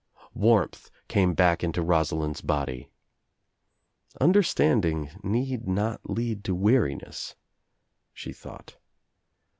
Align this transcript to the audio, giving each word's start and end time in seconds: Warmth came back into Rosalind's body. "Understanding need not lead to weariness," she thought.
Warmth 0.33 0.89
came 1.07 1.35
back 1.35 1.63
into 1.63 1.83
Rosalind's 1.83 2.41
body. 2.41 2.89
"Understanding 4.19 5.11
need 5.21 5.67
not 5.67 6.09
lead 6.09 6.43
to 6.45 6.55
weariness," 6.55 7.35
she 8.11 8.33
thought. 8.33 8.77